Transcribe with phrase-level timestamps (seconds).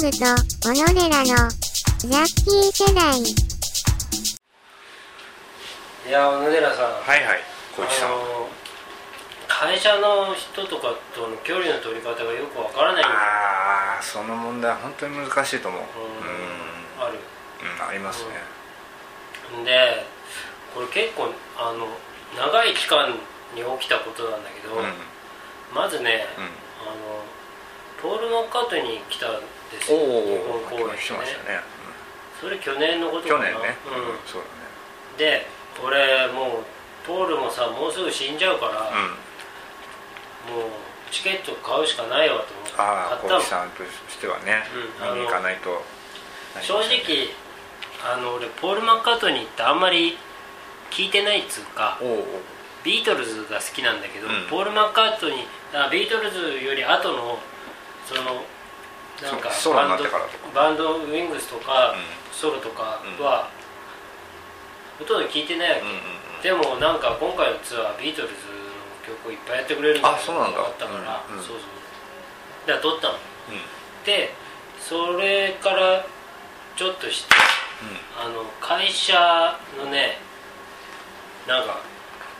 [0.00, 0.16] グと
[0.64, 1.24] 小野寺の
[1.98, 3.20] ジャッキー世代。
[6.08, 7.40] いや小野寺さん、はいはい。
[7.76, 8.08] 小市さん。
[8.08, 8.48] あの
[9.46, 13.04] 会社の人とかとの距離の取り方がよくわからない。
[13.04, 15.82] ああその問題は本当に難しいと思う。
[15.82, 15.86] うん。
[17.04, 17.18] ある。
[17.60, 18.30] うん、うん、ありますね。
[19.66, 20.06] で
[20.74, 21.28] これ結構
[21.58, 21.88] あの
[22.34, 23.10] 長い期間
[23.54, 24.80] に起きたことなんだけど、うん。
[24.80, 24.92] うん
[25.72, 26.40] まずね、あ
[26.90, 27.22] の
[28.02, 29.40] ポール・マッカートニー来たん
[29.70, 29.98] ですよ。
[29.98, 31.60] 日本公演しましたね、
[32.40, 33.46] それ去年のことかな。
[33.46, 34.10] 去年ね、うん。
[34.10, 34.42] うん、そう
[35.18, 35.46] で
[35.84, 38.90] 俺もうポールもさもうすぐ死んじゃうから、だね
[40.48, 40.56] うん。
[40.56, 40.70] もう
[41.10, 43.40] チケット買うしかないわと思ってああ買ったの。
[43.40, 44.62] 小市さんとしてはね、
[45.02, 45.82] うん見に行かないと
[46.62, 47.28] 正直
[48.02, 50.16] あの俺ポール・マッカートニーってあんまり
[50.90, 51.98] 聞いてないっつうか
[52.82, 54.46] ビートルズが好きなんだけど、うん。
[54.48, 57.38] ポール・マッカートニーあビートルズより後の
[58.10, 58.42] その
[59.22, 60.50] なんかソロになってバンドからとか。
[60.54, 62.34] バンドウィングスとか、うん。
[62.34, 63.48] ソロとかは、
[64.98, 65.76] ほとんど聞いてないわ
[66.42, 71.56] け、でもなんか今回のツアービートルズの曲をいっぱいやってくれるみたいなあそうなんだのがあったから、そうそう
[72.66, 73.14] だから撮ったの。
[73.14, 73.20] うん。
[74.04, 74.32] で
[74.80, 76.04] それから
[76.74, 77.34] ちょっとして
[78.18, 79.14] あの会社
[79.78, 80.18] のね
[81.46, 81.78] なんか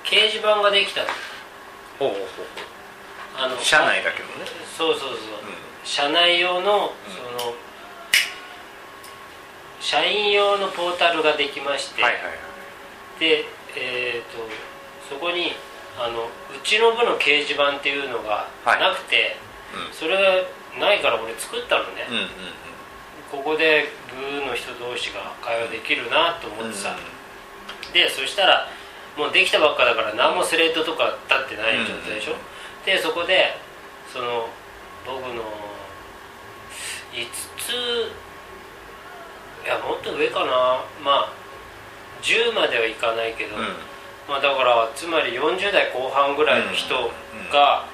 [0.03, 1.07] 掲示板ができたの。
[1.99, 4.47] ほうほうほあのう社内だけどね。
[4.77, 5.40] そうそうそう、うん
[5.85, 7.55] 社内用のその、
[9.81, 13.21] 社員用のポータルができまして、はいはいはい。
[13.21, 13.45] で
[13.77, 14.49] えー、と
[15.09, 15.53] そこに
[15.99, 16.29] あのう
[16.65, 18.81] ちの部の掲示板っていうのがはい。
[18.81, 19.37] なくて、
[19.93, 20.21] それが
[20.79, 22.29] ないから俺作ったのね、うんうんうん。
[23.31, 26.97] ここで部の人同士が会話できるなと思ってさ、
[27.93, 28.69] でそしたら
[29.17, 32.35] もうできたばっかだから何もスレッドとか立ってない状態でしょ、
[32.85, 33.57] でそこで
[34.13, 34.49] その
[35.07, 35.43] 僕の
[37.13, 37.27] 5
[37.59, 37.73] つ。
[39.65, 40.47] いやもっと上かな。
[41.05, 41.33] まあ
[42.23, 43.63] 10まではいかないけど、うん。
[44.29, 46.95] まあだからつまり40代後半ぐらいの人
[47.53, 47.85] が、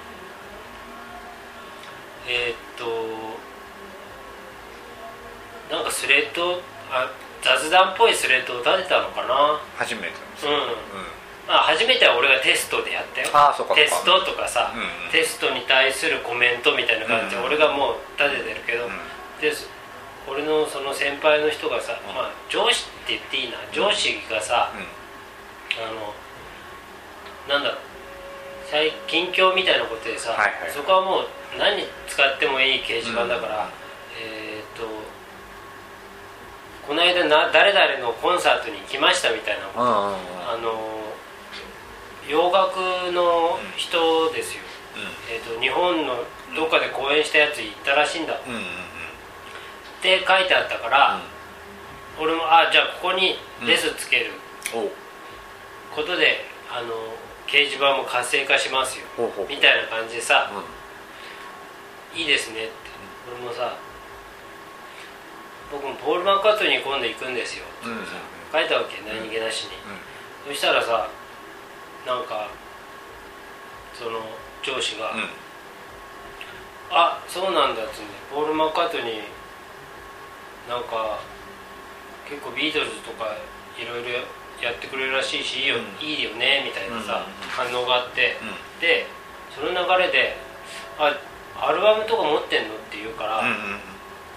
[2.28, 2.84] えーっと
[5.74, 7.10] なんかスレッドあ
[7.42, 9.60] 雑談っぽいスレッドを立てたのかな。
[9.76, 10.08] 初めて
[10.46, 10.68] なんうん。
[10.68, 10.76] よ
[11.48, 13.28] まあ初めては俺がテストでやったよ。
[13.74, 15.12] テストとかさ、うんうん。
[15.12, 17.48] テストに対するコメントみたいな感じでうんうん。
[17.48, 18.90] 俺がもう立ててるけど、うん
[19.40, 19.52] で
[20.28, 22.14] 俺のその先輩の人がさ、うん。
[22.14, 23.58] まあ、上司って言っていいな。
[23.72, 24.82] 上司がさ、うん。
[25.84, 26.14] あの
[27.48, 27.78] なんだろう。
[28.68, 30.70] 最近況みたいなことでさ、はいはい。
[30.74, 31.26] そこはもう
[31.58, 33.70] 何に使ってもいい掲示板だから、
[34.20, 34.86] えーっと
[36.86, 40.14] この間な誰々のコンサートに行きましたみたいな、うんうんうん。
[40.14, 41.02] あの
[42.28, 42.78] 洋楽
[43.12, 44.62] の人ですよ、
[45.30, 46.24] えーっと日本の
[46.56, 48.34] どっかで公演したやつ行ったらしいんだ。
[48.34, 48.60] っうんうん
[50.14, 51.20] うんて書いてあったから、
[52.20, 53.36] 俺もあじゃあここに
[53.66, 54.32] レスつける。
[55.94, 56.92] ことで、あの
[57.46, 59.06] 掲示板も活性化しますよ。
[59.48, 62.20] みたいな感じでさ、うん。
[62.20, 62.72] いいですねって。
[63.32, 63.76] 俺もさ
[65.72, 67.98] 僕もポール・マッカートニー今度行くんですよってうん。
[67.98, 68.06] うん
[68.52, 69.70] 書いたわけ何気なしに、
[70.46, 71.08] そしたらさ
[72.06, 72.48] なんか
[73.92, 74.20] その
[74.62, 75.18] 上司が「うん。
[75.18, 75.28] うん
[76.88, 79.22] あそうなんだ」っつうんでポール・マッカートニー
[80.68, 81.20] なんか
[82.28, 83.36] 結構ビートルズとか
[83.78, 84.18] いろいろ
[84.60, 86.04] やってくれるらしいしいいよ,、うん。
[86.04, 87.48] いいよねみたいなさ、うん。
[87.48, 88.80] 反応があって、うん。
[88.80, 89.06] で
[89.54, 90.36] その流れで
[90.98, 91.14] 「あ
[91.58, 93.80] アルバムとか持ってんの?」って言うから「うんうん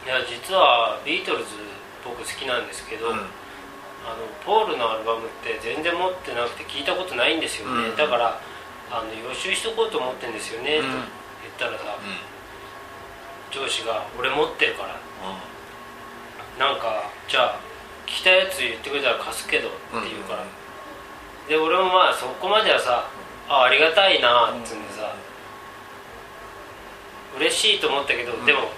[0.06, 1.56] いや実はビートルズ
[2.06, 3.16] 僕好きなんですけど、うん。
[4.08, 8.40] あのポールのアルバムって全然持ってなくて聞いたことないんですよね、うんだから
[8.90, 10.90] あの予習しとこうと思ってんですよね、うん。
[10.90, 10.98] と
[11.60, 11.98] 言ったらさ、
[13.52, 14.96] 上司が「俺持ってるから
[16.60, 17.60] なんかじゃあ
[18.06, 19.78] 聞きたいやつ言ってくれたら貸すけど」って
[20.10, 20.44] 言うから、
[21.48, 23.08] で俺もまあそこまではさ
[23.48, 25.16] 「あありがたいな」っつうんでさ、
[27.38, 28.46] 嬉しいと思ったけど、ん。
[28.46, 28.70] でも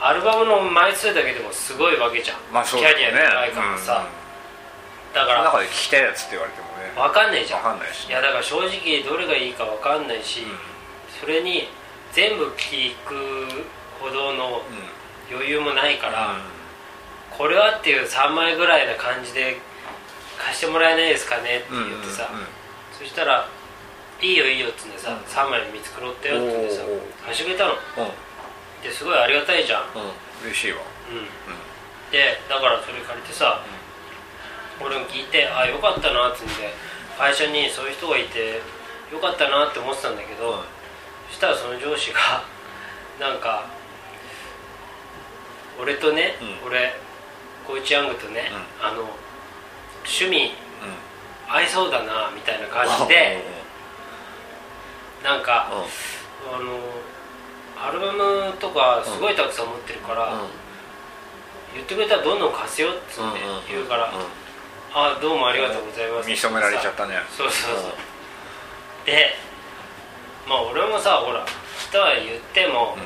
[0.00, 4.04] アルバムの枚数だけでもすごいわけじゃん、まあそうキャリア長いからさ、
[5.14, 7.64] だからうん中で聞きたいやつって言われてもね分かんないじゃん。
[7.64, 10.46] わかんないしいやだから正直どれがいいか分かんないし、
[11.20, 11.68] それに
[12.12, 13.64] 全部聞く
[13.98, 14.62] ほどの
[15.30, 16.34] 余裕もないから、
[17.36, 19.56] これはっていう3枚ぐらいな感じで
[20.38, 22.30] 貸してもらえないですかねって言ってさ、
[22.96, 23.48] そしたら
[24.20, 25.18] 「いいよいいよ」っつってさ、うん。
[25.18, 26.82] 3枚見繕ったよっつってさ
[27.26, 27.72] 始めたの。
[27.72, 27.78] うん。
[28.82, 29.98] ですごいありがたいじゃん、う
[30.44, 30.46] ん。
[30.46, 30.78] 嬉しいわ。
[31.10, 33.62] うん、でだからそれ借りてさ、
[34.80, 36.74] 俺も聞いてあよかったなっつって
[37.18, 38.60] 会社にそういう人がいて
[39.12, 40.64] よかったなって思ってたんだけど、
[41.28, 42.42] そしたらその上司が
[43.20, 43.66] なんか
[45.80, 46.44] 俺とね、う
[47.68, 48.50] ん俺コイチヤングとね、
[48.80, 49.02] あの
[50.04, 50.54] 趣味
[51.46, 51.54] うん。
[51.54, 53.44] 合いそうだなみたいな感じで
[55.22, 56.54] なんか、うん。
[56.54, 56.78] あの
[57.76, 60.40] アルバムとかすごいたくさん持ってるから、うん。
[61.74, 64.12] 言ってくれたらどんどん貸すよっつって言うから、
[64.94, 66.28] あどうもありがとうございます。
[66.28, 67.14] 見初められちゃったね。
[67.30, 67.92] そうそうそう、
[69.06, 69.34] で
[70.46, 71.46] まあ俺もさほら
[71.90, 73.04] とは言っても、あの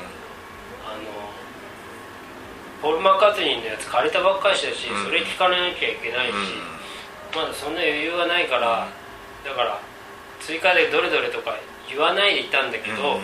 [2.81, 5.05] ポール・マッカートニーのやつ借りたばっかりだし、うん。
[5.05, 6.33] それ聞かなきゃいけないし、
[7.35, 8.87] まだそんな余裕がないから、
[9.43, 9.79] だから
[10.39, 11.57] 追加でどれどれとか
[11.89, 13.19] 言わないでいたんだけど、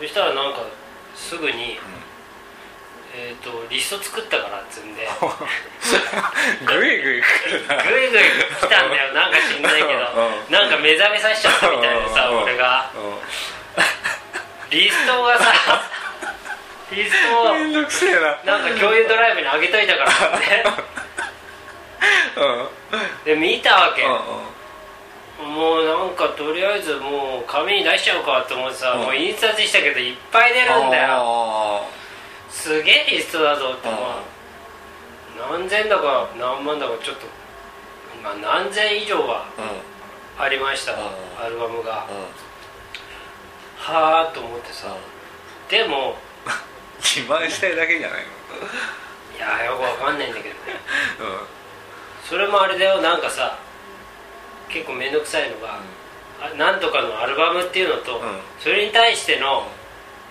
[0.00, 0.66] そしたらなんか
[1.14, 1.78] すぐに、
[3.14, 5.06] えー、とリスト作ったからっつうんで
[6.64, 7.76] グイグイ来るな。
[7.84, 8.20] ぐいぐい
[8.56, 9.12] 来たんだよ。
[9.12, 9.88] なんか知んないけど。
[9.88, 10.52] うん。
[10.52, 12.42] なんか目覚めさせちゃったみたいでさうん。
[12.42, 12.90] 俺が。
[12.96, 15.52] うリストがさ
[16.94, 18.58] リストをんめんどくせえな。
[18.58, 20.46] なんか共有ドライブに上げといたからって。
[22.36, 23.34] うん。
[23.34, 24.52] で見たわけ、うん
[25.42, 29.02] もうなんかとりあえずもう紙に出しちゃおうかと思ってさ、うん。
[29.06, 31.08] もう印刷したけどいっぱい出るんだよ。
[31.10, 31.82] あ
[32.48, 33.88] すげえリストだぞって、
[35.36, 37.26] 何千だか何万だかちょっと、
[38.22, 39.46] まあ、何千以上は
[40.38, 43.94] ありましたアルバムが、うん。
[43.94, 44.94] はあと思ってさ、
[45.68, 46.14] でも
[47.02, 48.26] 自慢したいだけじゃないの？
[49.36, 50.60] いやよくわかんないんだけどね。
[51.18, 53.58] うそれもあれだよなんかさ
[54.68, 55.80] 結構面倒くさいのが、
[56.40, 58.38] あなんとかのアルバムっていうのと、うん。
[58.58, 59.66] それに対しての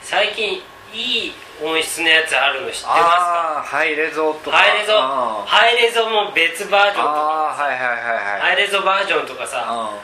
[0.01, 0.61] 最近
[0.93, 1.33] いい
[1.63, 2.87] 音質のやつあるの知ってますか？
[2.87, 4.57] ああハイレゾとか。
[4.57, 4.93] ハイレゾ。
[4.93, 7.09] ハイレゾも別バージョンとか
[7.53, 8.41] はいはいはいはい。
[8.41, 9.99] ハイレゾバージョンとかさあ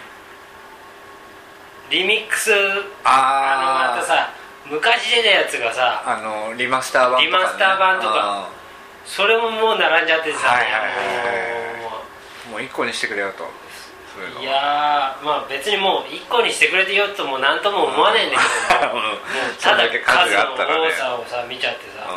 [1.90, 2.52] リミックス
[3.04, 4.34] ああのまたさ
[4.70, 8.58] 昔出たやつがさあのリマスター版とか、ね、リマスター版とか。
[9.08, 12.62] それももう並んじゃっててさ、はいはいもう。
[12.62, 13.48] 一個にしてくれよと。
[14.42, 19.00] いやーまあ別にもう1個にしてくれてよとも何とも思わないんだけども。
[19.00, 19.06] うん。
[19.06, 19.18] もう
[19.62, 20.90] ただ数数のがあったらね。
[20.90, 22.10] 多さをさ見ちゃってさ、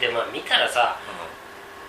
[0.00, 0.96] でまあ見たらさ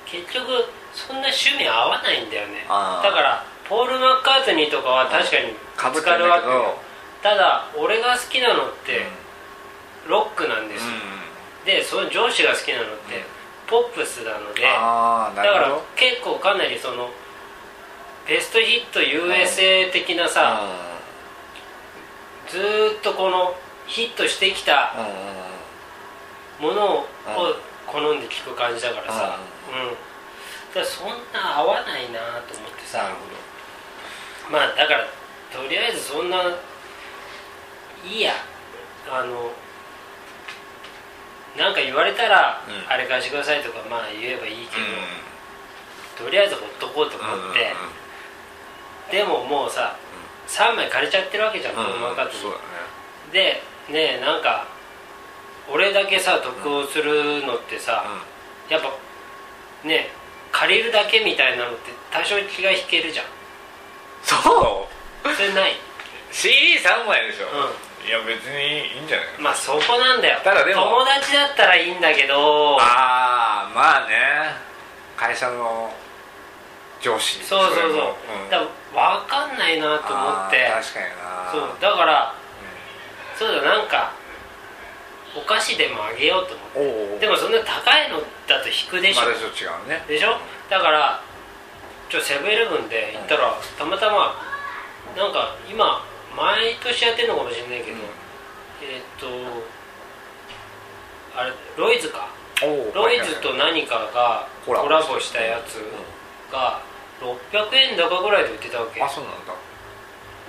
[0.06, 2.66] 結局そんな趣味合わないんだよね。
[2.68, 6.78] だからポール・マッカートニーとかは確かにかぶぶつかるわけよ。
[7.22, 9.06] ただ俺が好きなのって
[10.08, 10.86] ロックなんです。
[10.86, 10.92] よ、
[11.66, 13.24] でその上司が好きなのって
[13.68, 17.10] ポップスなのでだから結構かなりその
[18.28, 20.62] ベストヒット USA 的なさ、
[22.50, 23.56] ずーっとこの
[23.88, 24.94] ヒットしてきた
[26.60, 27.72] ものをうん。
[27.92, 29.38] 好んで聴く感じだからさ、
[29.68, 29.96] うん
[30.74, 33.12] だそんな合わないなと思ってさ。
[34.50, 35.06] まあだから
[35.52, 36.38] とりあえずそんな
[38.06, 38.32] いいや。
[39.12, 39.52] あの
[41.58, 42.92] なんか言われたら、うん。
[42.92, 47.74] あれ貸してくださいとかまあ言えばいいけどど、とりあえずほっとこうと思って、
[49.12, 49.98] でももうさ、
[50.48, 52.40] 3枚借りちゃってるわけじゃん、このマーカートに。
[52.42, 52.58] そうだ
[53.34, 54.68] でねえなんか
[55.70, 58.04] 俺だけさ得をするのってさ、
[58.70, 58.88] ねやっぱ
[59.88, 60.12] ねえ
[60.52, 63.26] 借りるだけみたいなのって多少気が引けるじゃん。
[64.24, 64.36] そ
[65.26, 65.34] う？
[65.36, 65.76] それない。
[66.32, 67.50] CD3 枚でしょ、う
[68.06, 70.40] いや別にいいんじゃないまあそこなんだよ。
[70.44, 72.78] ただでも友達だったらいいんだけど。
[72.82, 74.56] ああまあね。
[75.16, 75.94] 会社の
[77.00, 77.44] 上司。
[77.44, 77.84] そうそうそう。
[77.84, 78.12] れも。
[78.48, 78.50] ん。
[78.50, 78.66] だか
[78.96, 80.70] ら分かんないなと思って。
[80.70, 81.52] 確かにな。
[81.52, 81.70] そう。
[81.80, 82.36] だから
[83.38, 84.14] そうだなんか
[85.38, 87.20] お菓子でもあげようと思って。
[87.20, 90.04] でもそんな高いのだと引くでしょ、まだちょっと違うね。
[90.08, 90.38] でしょ？
[90.70, 91.22] だから
[92.10, 94.36] ちょセブンイレブンで行ったらたまたま
[95.16, 96.04] なんか今
[96.36, 98.04] 毎年やってるのかもしれないけど、うん。
[98.84, 99.28] えーっと
[101.34, 102.28] あれロイズか。
[102.94, 105.82] ロイズと何かがココラボしたやつ
[106.52, 106.82] が
[107.20, 109.02] 600円高ぐらいで売ってたわけ。
[109.02, 109.54] あそうなんだ。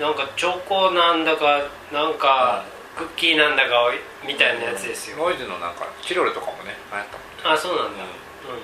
[0.01, 2.65] なんかチョコなんだかなんか
[2.97, 3.93] クッキーなんだか
[4.27, 5.17] みたいなやつですよ。
[5.19, 7.57] ノイズのなんかチロルとかもね流行ったもんね。
[7.57, 8.05] あそうなんだ。
[8.05, 8.63] うん。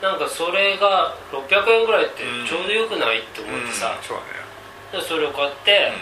[0.00, 3.96] なんかそれが600円ぐらいってちょうどよくないって思ってさ。
[3.98, 5.02] うん、そうだね。
[5.02, 5.92] でそれを買って、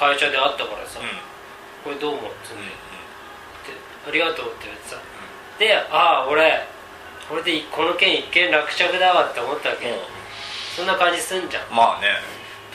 [0.00, 1.06] 会社で会ったからさ、うん。
[1.84, 4.96] これどうもっつって、うんありがとうって言ってさ。
[5.58, 6.66] でああ俺
[7.28, 9.92] これでこの件一見落着だわって思ったわけ、
[10.74, 11.68] そんな感じすんじゃん。
[11.70, 12.08] まあね。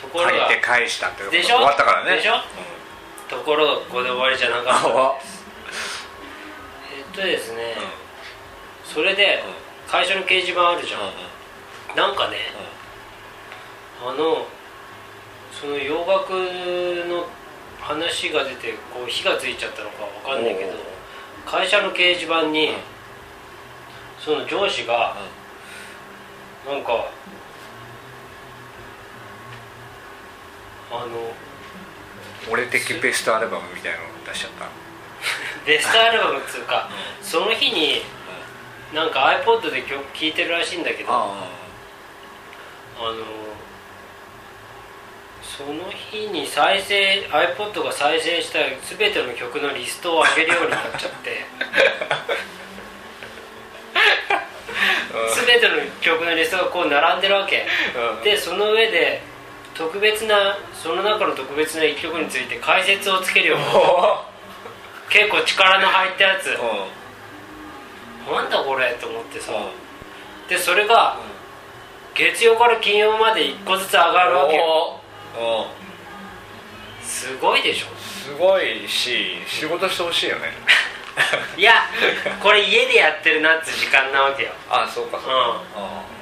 [0.00, 1.56] ところが借りて返したってことでしょ？
[1.56, 2.14] 終わったからね。
[2.16, 2.40] でしょ？
[3.28, 4.72] ところがここで終わりじゃなかった。
[4.86, 5.18] あ
[6.96, 7.74] えっとですね、
[8.84, 9.42] それで
[9.88, 11.00] 会社の掲示板あるじゃん、
[11.96, 12.36] なんかね、
[14.00, 14.46] あの
[15.60, 16.30] その洋楽
[17.08, 17.26] の
[17.80, 20.72] 話が出てこう火がついちゃったのかわかんないけど
[21.46, 22.74] 会社の掲示板に、うん。
[24.18, 25.14] その上司が、
[26.68, 27.06] なんか
[30.90, 31.06] あの
[32.50, 34.66] 俺的ベストアルバムみたいなの出しちゃった？
[35.66, 36.88] ベストアルバムっつうか、
[37.22, 38.02] その日に
[38.92, 41.46] なんか iPod で曲聴いてるらしいんだけどあ。
[42.98, 43.14] あの
[45.56, 48.58] その日に再生 iPod が再生した
[48.94, 51.46] 全ての曲のリストを上げるようになっちゃって。
[55.46, 57.64] 全ての曲のリストがこう並んでるわけ。
[58.18, 58.22] うん。
[58.22, 59.22] でその上で
[59.72, 63.64] 特別なその中の特別な一曲について解説をつけるように。
[65.08, 66.48] 結構力の入ったやつ。
[68.30, 69.52] なんだこれと思ってさ。
[70.50, 71.18] でそれが
[72.14, 74.95] 月曜から金曜まで1個ずつ上がるわけよ
[77.02, 77.86] すごいでしょ。
[77.96, 80.52] すごいし仕事してほしいよね。
[81.56, 81.72] いや
[82.42, 84.50] これ家でやってるなって時間なわけよ。
[84.68, 85.18] あそうか。
[85.18, 86.16] そうか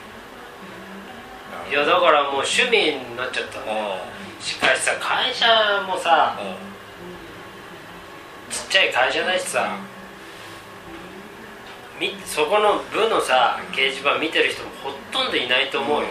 [1.70, 3.96] いやだからもう趣味になっちゃったうんの
[4.38, 5.46] しかしさ会社
[5.86, 6.38] もさ
[8.50, 9.78] ちっちゃい会社だしさ
[11.98, 16.08] みそこの部のさ掲示板見てる人もほとんどいないと思うよ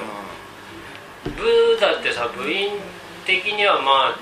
[1.32, 2.72] 部だってさ部員
[3.26, 4.20] 的にはまあ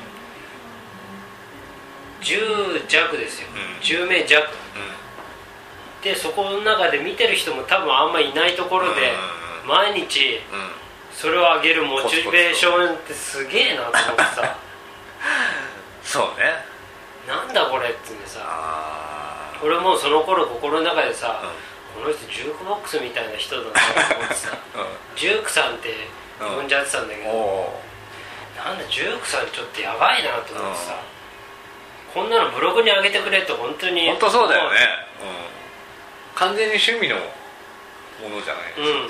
[2.22, 3.82] 10弱ですよ、うん。
[3.82, 4.48] 10名弱。
[6.04, 9.12] でそこの中で見てる人も多分あんまいないところで
[9.64, 9.70] うん。
[9.70, 10.60] 毎日うん。
[10.60, 10.82] うん
[11.14, 14.58] それを上げるモチベーションってすげえなと思ってさ。
[16.04, 16.66] そうね。
[17.28, 18.40] なんだこれっつってさ。
[18.44, 21.52] あ俺もうその頃心の中でさ、あ
[21.94, 23.72] この人ジュークボックスみたいな人だな
[24.08, 24.58] と思ってさ。
[25.16, 26.08] ジュークさんって
[26.48, 26.68] 呼ん。
[26.68, 27.82] じゃってたんだけど、
[28.58, 31.00] なんだジュークさんちょっとやばいなと思ってさ、
[32.14, 34.08] こんなのブログに上げてくれって本当に。
[34.08, 34.78] 本当そうだよね。
[35.22, 36.38] うん。
[36.38, 38.74] 完全に趣味のものじゃない？
[38.78, 39.10] うん。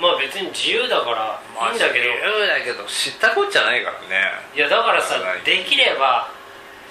[0.00, 1.40] まあ別に自由だから
[1.70, 4.32] いいんだけど、まあだけど知ったこっちゃないからね。
[4.56, 5.42] いやだからさはい。
[5.42, 6.30] できれば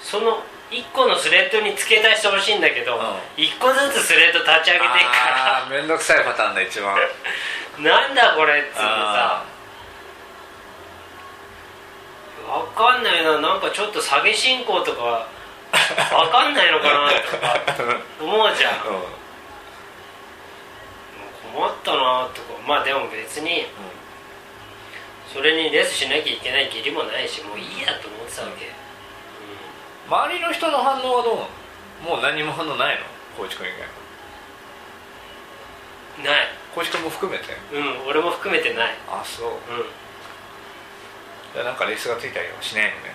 [0.00, 0.42] その
[0.74, 3.02] 1個のスレッドに付け足してほしいんだけど、うん。
[3.38, 6.96] 1個ずつスレッド立ち上げていくかあーめんどくさいパターンだ一番。
[6.96, 7.02] ら
[8.02, 9.44] なんだこれっつってさ。
[12.46, 13.38] あわかんないな。
[13.40, 17.60] なんかちょっと下げ進行とかわかんないのかなとか
[18.20, 18.72] 思うじゃん。
[18.72, 19.02] ーうん。
[21.54, 22.54] 困ったなとか。
[22.66, 23.66] まあでも別に
[25.32, 28.70] それにレスしなきゃいけない義理もないしもういいやと思ってたわけ、
[30.08, 31.48] 周りの人の反応はどうなの？
[32.16, 33.04] もう何も反応ないの？
[33.36, 33.70] 光一君以
[36.22, 36.46] 外ない。
[36.72, 37.44] 光一君も含めて？
[37.72, 38.94] うん俺も含めてない。
[39.08, 39.48] あそう。
[39.48, 39.58] うん。
[41.54, 43.14] じゃあなんかレースがついたりはしないのね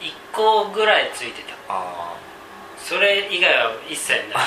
[0.00, 1.54] ？1個ぐらいついてた。
[1.68, 2.14] あ
[2.78, 4.38] それ以外は一切ない。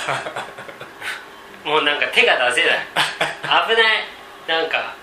[1.68, 2.80] もうなんか手が出せない。
[3.68, 4.04] 危ない。
[4.48, 4.94] なんか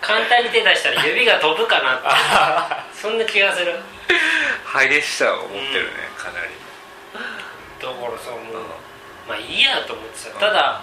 [0.00, 2.08] 簡単に手出したら指が飛ぶかなって。
[2.08, 6.50] あ そんな気がする激しさを持ってるね、かなり。
[7.80, 8.88] だからさもう
[9.28, 10.82] まあいいやと思ってさただ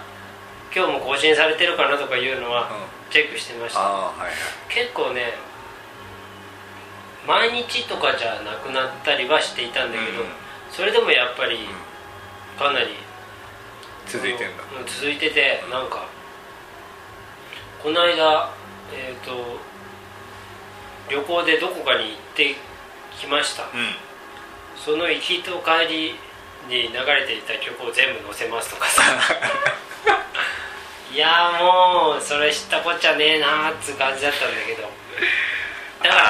[0.74, 2.70] 今日も更新されてるかなとかいうのは
[3.10, 3.80] チェックしてました。
[3.80, 4.32] はいはい。
[4.68, 5.34] 結構ね
[7.26, 10.28] 毎日とかじゃなくなったりはしていたんだけど、うん。
[10.70, 11.68] それでもやっぱり
[12.58, 12.94] かなり
[14.06, 14.62] 続いてんだ。
[14.78, 16.06] うん続いててなんか
[17.82, 18.50] この間
[18.92, 19.58] えっ、と
[21.10, 22.54] 旅行でどこかに行って
[23.18, 23.94] きました、うん。
[24.76, 26.14] その行きと帰り
[26.68, 29.02] に流れていた曲を全部載せますとかさ。
[31.12, 34.82] いやーもうそれ知ったこっちゃねえなーっつう感じだったんだけど。
[36.02, 36.22] だから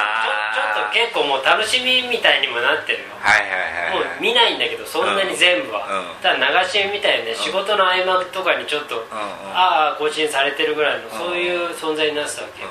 [0.54, 3.04] ちょっと結構もう楽しみみたいにもなってるよ。
[3.20, 6.22] はいはいはいもう見ないんだけどそんなに全部は、うん。
[6.22, 9.02] ただ流し見みたいね、仕事の合間とかにちょっと、うん。
[9.02, 9.56] うん。
[9.56, 12.68] ああ更新されてるぐらいの、んそういう存在になってたわけよ、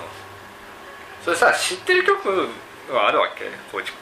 [1.24, 2.50] それさ知ってる曲
[2.94, 3.50] はあるわけ？
[3.72, 3.98] 光一君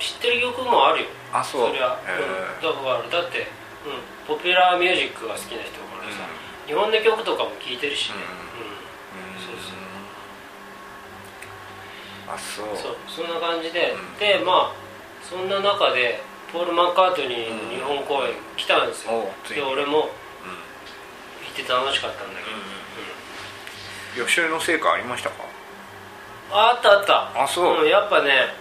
[0.00, 1.08] 知ってる曲もあるよ。
[1.32, 1.72] はあそう。
[1.72, 3.46] りゃ、へうん、だからだって、
[3.84, 6.24] うん、ポピュラーミュージックが好きな人だからさ、
[6.66, 8.16] 日本の曲とかも聴いてるしね、
[9.44, 9.76] そうそう。
[12.34, 12.76] あそう。
[12.76, 12.96] そう。
[13.06, 14.18] そんな感じで、うん。
[14.18, 14.76] でまあ
[15.22, 20.10] そんな中でポール・マッカートニーの日本公演来たんですよ、で俺もう
[21.44, 22.60] 行って楽しかったんだけど、ん。
[24.16, 25.49] 予習の成果ありましたか？
[26.52, 27.42] あったあった。
[27.44, 27.84] あそう。
[27.84, 28.54] んやっぱね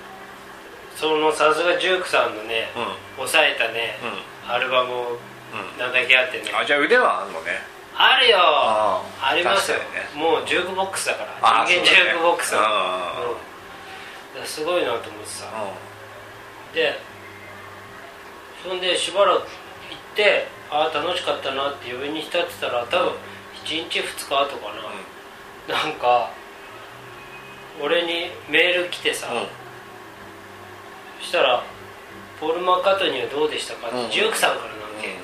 [0.96, 3.28] そのさすがジュークさんのね、うん。
[3.28, 3.98] 抑えたね、
[4.48, 5.18] うアルバム
[5.78, 5.94] なん。
[5.94, 7.52] だけあってねあじゃあ腕はあるのね。
[7.96, 8.38] あるよ。
[8.40, 9.84] ありますよ、ね。
[10.16, 11.62] もうジュークボックスだから。
[11.64, 12.68] あ人間ジュークボックスねだ
[14.42, 14.46] うん。
[14.46, 15.46] すごいなと思ってさ、
[16.74, 17.00] で
[18.64, 19.48] そんでしばらく行っ
[20.16, 23.14] てああ楽しかったなって余韻に浸ってたら多分
[23.66, 24.74] 1日2日後か
[25.68, 26.32] な、なんか
[27.82, 29.48] 俺にメール来てさ、うん。
[31.22, 31.64] そしたら
[32.40, 34.12] 「ポール・マッカートニーはどうでしたか?」って、うん。
[34.12, 34.70] ジュークさんからな
[35.00, 35.16] んけ、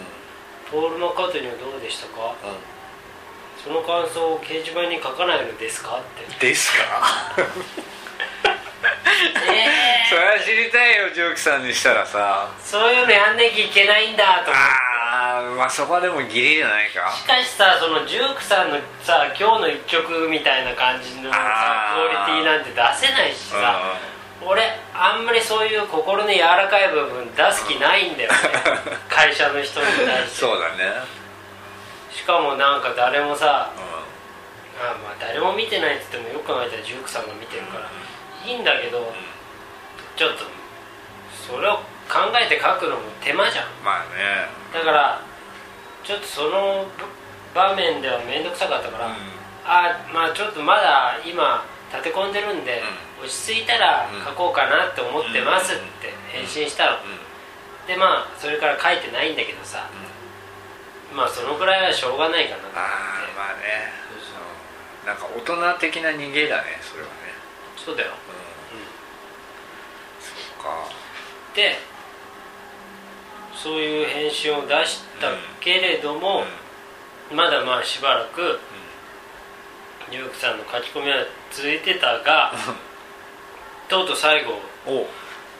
[0.71, 2.33] ポール・マッカートニーはどうでしたか？
[3.63, 5.97] その感想を掲示板に書かないのですか？
[5.97, 6.01] っ
[6.39, 6.47] て。
[6.47, 7.35] ですか？
[9.51, 9.67] え。
[10.09, 12.49] それは知りたいよジョークさんにしたらさ。
[12.63, 14.84] そういうのやんなきゃいけないんだと思ってああ
[15.55, 17.11] まあそこはでもギリじゃないか。
[17.11, 22.75] しかしさそのジュークさんのさ今日の一曲みたいな感じのさクオリティなんて出
[23.07, 23.97] せないしさ
[24.45, 24.61] 俺
[24.93, 28.37] あんまりそういう心の柔らかい部分出す気ないんだよね。
[29.09, 30.45] 会社の人に対して。
[30.45, 30.93] そうだね。
[32.11, 33.79] しかもなんか誰もさう
[34.79, 37.89] あまあ誰も見てないって言ってもよく考えたらジュークさんが見てるから。
[38.45, 39.13] いいんだけど
[40.15, 40.43] ちょっと
[41.33, 43.67] それを考えて書くのも手間じゃんん。
[43.83, 44.47] まあね。
[44.73, 45.19] だから
[46.05, 46.85] ちょっとその
[47.53, 49.13] 場面では面倒くさかったから、うん。
[49.65, 52.83] あまあちょっとまだ今立て込んでるんで、
[53.21, 56.97] 落ち着いたら書こうかなって思ってますって返信したの、
[57.87, 59.89] でまあそれから書いてないんだけどさ、
[61.15, 62.83] まあそのぐらいはしょうがないかなと思って
[63.35, 64.05] まあね。
[65.05, 67.13] なんか大人的な逃げだねそれはね。
[67.77, 68.11] そうだよ。
[70.19, 70.89] そっか。
[71.53, 71.77] で
[73.65, 76.43] そういう返信を出したけれども、
[77.33, 78.59] まだまあしばらく
[80.11, 82.53] ニューヨークさんの書き込みは続いてたが
[83.89, 84.61] とうとう最後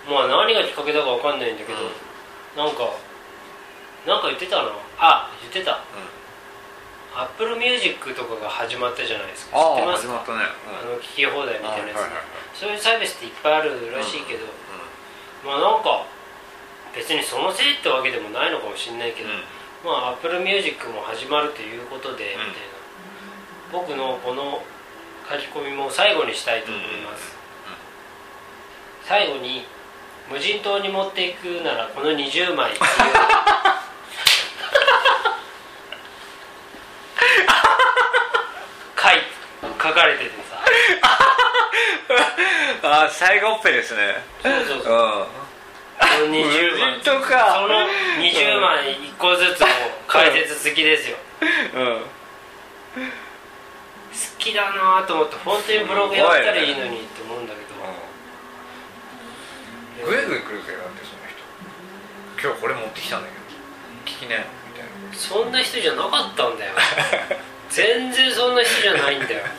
[0.07, 1.79] まあ何がきっかけだかわかんないんだけど、
[2.53, 2.93] なんか
[4.05, 4.69] なんか言ってたな
[4.99, 5.81] あ言ってた。
[7.17, 9.57] Apple Music とかが始まったじゃないですか。
[9.57, 10.05] 知ってます？
[10.05, 10.45] か始まったね。
[10.67, 12.21] あの聞き放題みたいなやつ、はいはいはい。
[12.53, 14.45] そういうサービスっていっぱいあるらしいけど、
[15.41, 16.05] まあなんか
[16.95, 19.35] 別にそのせいってわけでもないのかもしれないけど、うん。
[19.83, 22.75] まあ Apple Music も始まるということで、みたいな。
[23.71, 24.63] 僕のこの
[25.29, 27.35] 書き込みも最後にしたいと思います、
[29.03, 29.65] 最後に
[30.31, 32.85] 無人島に持っていくならこの20枚っていう。
[38.97, 39.21] 書い
[39.77, 40.63] 書かれててさ。
[42.87, 44.23] ああ最後っぺですね。
[44.41, 44.93] そうそうそう。
[44.93, 45.25] うん。
[45.25, 45.44] こ
[46.19, 47.55] の20枚無人島か。
[47.61, 47.87] その
[48.21, 49.67] 20枚1個ずつも
[50.07, 51.17] 解説好きですよ。
[51.75, 52.01] うん。
[53.01, 53.07] 好
[54.39, 57.65] きだなと思って本当にブログやったらいいのにって思うんだけど。
[60.05, 61.35] グイグイ来るけどだってその人。
[62.47, 63.41] 今日これ持ってきたんだけど。
[64.05, 64.89] 聞きねみたいな。
[65.13, 66.73] そんな人じゃなかったんだよ。
[67.69, 69.41] 全然そんな人じゃないんだよ。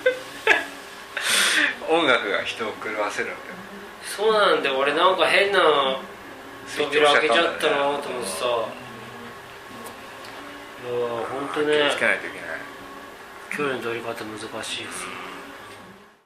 [1.89, 3.33] 音楽が人を狂わせるんだ。
[3.33, 3.39] よ
[4.05, 4.79] そうなんだよ。
[4.79, 5.99] 俺なんか変な
[6.67, 8.47] 扉開けちゃったなと思ってさ。
[10.83, 11.67] いやー本当ね。
[11.67, 12.49] 気をつけないといけない。
[13.57, 15.11] 距離の取り方難しいですよ